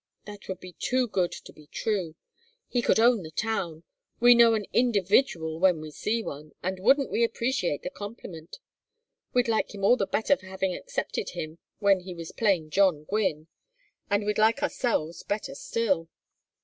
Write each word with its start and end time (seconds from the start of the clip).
That 0.25 0.47
would 0.47 0.59
be 0.59 0.71
too 0.73 1.07
good 1.07 1.31
to 1.31 1.53
be 1.53 1.67
true. 1.67 2.15
He 2.67 2.81
could 2.81 2.99
own 2.99 3.21
the 3.21 3.29
town. 3.29 3.83
We 4.19 4.33
know 4.33 4.55
an 4.55 4.65
individual 4.73 5.59
when 5.59 5.79
we 5.79 5.91
see 5.91 6.23
one, 6.23 6.53
and 6.63 6.79
wouldn't 6.79 7.11
we 7.11 7.23
appreciate 7.23 7.83
the 7.83 7.91
compliment! 7.91 8.57
We'd 9.31 9.47
like 9.47 9.75
him 9.75 9.83
all 9.83 9.97
the 9.97 10.07
better 10.07 10.35
for 10.35 10.47
having 10.47 10.73
accepted 10.73 11.29
him 11.37 11.59
when 11.77 11.99
he 11.99 12.15
was 12.15 12.31
plain 12.31 12.71
John 12.71 13.03
Gwynne, 13.03 13.45
and 14.09 14.25
we'd 14.25 14.39
like 14.39 14.63
ourselves 14.63 15.21
better 15.21 15.53
still. 15.53 16.09